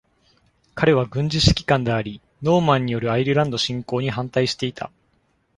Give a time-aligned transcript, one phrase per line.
[0.73, 4.89] 彼は軍事指揮官であり、ノーマンによるアイルランド侵攻に反対していた。